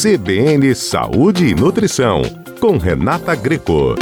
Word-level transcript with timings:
CBN 0.00 0.76
Saúde 0.76 1.48
e 1.48 1.54
Nutrição, 1.56 2.22
com 2.60 2.76
Renata 2.76 3.34
Greco. 3.34 3.96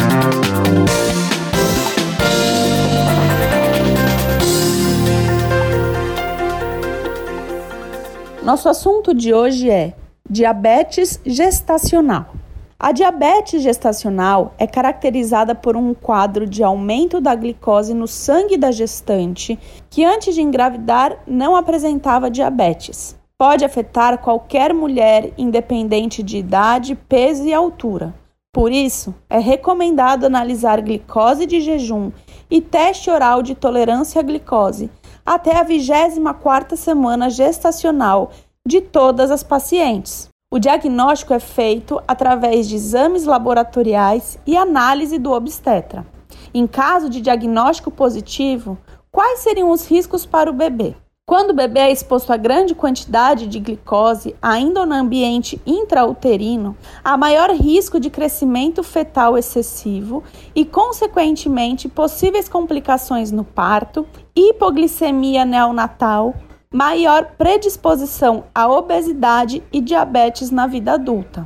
Nosso 8.43 8.69
assunto 8.69 9.15
de 9.15 9.33
hoje 9.33 9.71
é 9.71 9.95
diabetes 10.29 11.19
gestacional. 11.25 12.35
A 12.79 12.93
diabetes 12.93 13.63
gestacional 13.63 14.55
é 14.59 14.67
caracterizada 14.67 15.55
por 15.55 15.79
um 15.79 15.95
quadro 15.95 16.47
de 16.47 16.63
aumento 16.63 17.23
da 17.23 17.35
glicose 17.35 17.95
no 17.95 18.07
sangue 18.07 18.59
da 18.59 18.71
gestante 18.71 19.59
que 19.89 20.05
antes 20.05 20.35
de 20.35 20.43
engravidar 20.43 21.17
não 21.27 21.57
apresentava 21.57 22.31
diabetes. 22.31 23.17
Pode 23.39 23.67
afetar 23.67 24.17
qualquer 24.17 24.73
mulher, 24.73 25.35
independente 25.37 26.23
de 26.23 26.39
idade, 26.39 26.95
peso 26.95 27.45
e 27.45 27.53
altura. 27.53 28.15
Por 28.51 28.73
isso, 28.73 29.15
é 29.29 29.39
recomendado 29.39 30.25
analisar 30.25 30.81
glicose 30.81 31.45
de 31.45 31.61
jejum 31.61 32.11
e 32.51 32.63
teste 32.63 33.11
oral 33.11 33.43
de 33.43 33.55
tolerância 33.55 34.23
à 34.23 34.25
glicose 34.25 34.91
até 35.25 35.59
a 35.59 35.65
24ª 35.67 36.77
semana 36.77 37.29
gestacional 37.29 38.31
de 38.67 38.81
todas 38.81 39.31
as 39.31 39.43
pacientes. 39.43 40.31
O 40.51 40.59
diagnóstico 40.59 41.35
é 41.35 41.39
feito 41.39 42.01
através 42.09 42.67
de 42.67 42.77
exames 42.77 43.27
laboratoriais 43.27 44.39
e 44.47 44.57
análise 44.57 45.19
do 45.19 45.33
obstetra. 45.33 46.07
Em 46.55 46.67
caso 46.67 47.11
de 47.11 47.21
diagnóstico 47.21 47.91
positivo, 47.91 48.79
quais 49.13 49.41
seriam 49.41 49.71
os 49.71 49.87
riscos 49.87 50.25
para 50.25 50.49
o 50.49 50.55
bebê? 50.55 50.95
Quando 51.29 51.51
o 51.51 51.55
bebê 51.55 51.81
é 51.81 51.91
exposto 51.91 52.33
a 52.33 52.37
grande 52.37 52.73
quantidade 52.73 53.49
de 53.49 53.59
glicose, 53.59 54.37
ainda 54.41 54.87
no 54.87 54.95
ambiente 54.95 55.61
intrauterino, 55.67 56.77
há 57.03 57.17
maior 57.17 57.51
risco 57.51 57.99
de 57.99 58.09
crescimento 58.09 58.81
fetal 58.85 59.37
excessivo 59.37 60.23
e, 60.55 60.65
consequentemente, 60.65 61.89
possíveis 61.89 62.49
complicações 62.49 63.33
no 63.33 63.43
parto, 63.43 64.07
hipoglicemia 64.37 65.45
neonatal, 65.45 66.33
maior 66.73 67.33
predisposição 67.37 68.45
à 68.55 68.69
obesidade 68.69 69.65
e 69.73 69.81
diabetes 69.81 70.53
na 70.53 70.69
vida 70.69 70.93
adulta. 70.93 71.45